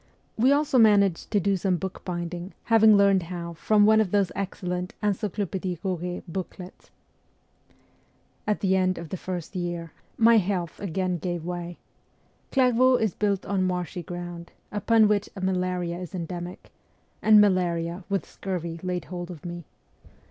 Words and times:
We 0.35 0.51
also 0.51 0.79
managed 0.79 1.29
to 1.29 1.39
do 1.39 1.55
some 1.57 1.77
bookbinding, 1.77 2.55
having 2.63 2.97
learned 2.97 3.21
how 3.21 3.53
from 3.53 3.85
one 3.85 4.01
of 4.01 4.09
those 4.09 4.31
excellent 4.33 4.95
Encyclopedic 5.03 5.83
Koret 5.83 6.23
booklets. 6.27 6.89
At 8.47 8.61
the 8.61 8.75
end 8.75 8.97
of 8.97 9.09
the 9.09 9.15
first 9.17 9.55
year, 9.55 9.77
however, 9.81 9.93
my 10.17 10.37
health 10.37 10.79
again 10.79 11.19
gave 11.19 11.45
way. 11.45 11.77
Clairvaux 12.51 12.95
is 12.95 13.13
built 13.13 13.45
on 13.45 13.61
marshy 13.61 14.01
ground, 14.01 14.51
upon 14.71 15.07
which 15.07 15.29
malaria 15.39 15.99
is 15.99 16.15
endemic, 16.15 16.71
and 17.21 17.39
malaria, 17.39 18.03
with 18.09 18.25
scurvy, 18.25 18.79
laid 18.81 19.05
hold 19.05 19.29
of 19.29 19.45
me. 19.45 19.65